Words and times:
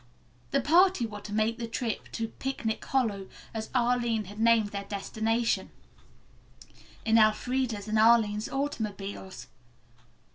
The 0.49 0.61
party 0.61 1.05
were 1.05 1.21
to 1.21 1.31
make 1.31 1.59
the 1.59 1.67
trip 1.67 2.11
to 2.13 2.29
"Picnic 2.29 2.83
Hollow," 2.83 3.27
as 3.53 3.69
Arline 3.75 4.25
had 4.25 4.39
named 4.39 4.69
their 4.69 4.85
destination, 4.85 5.69
in 7.05 7.19
Elfreda's 7.19 7.87
and 7.87 7.99
Arline's 7.99 8.49
automobiles. 8.49 9.45